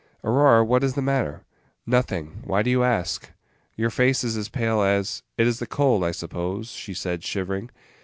"Aurora, 0.23 0.63
what 0.65 0.83
is 0.83 0.95
the 0.95 1.01
matter?" 1.03 1.43
"Nothing. 1.85 2.41
Why 2.43 2.63
do 2.63 2.71
you 2.71 2.83
ask?" 2.83 3.29
"Your 3.75 3.91
face 3.91 4.23
is 4.23 4.35
as 4.35 4.49
pale 4.49 4.81
as" 4.81 5.21
"It 5.37 5.45
is 5.45 5.59
the 5.59 5.67
cold, 5.67 6.03
I 6.03 6.09
suppose," 6.09 6.71
she 6.71 6.95
said, 6.95 7.23
shivering. 7.23 7.69